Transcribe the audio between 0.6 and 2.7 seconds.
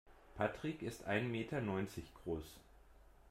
ist ein Meter neunzig groß.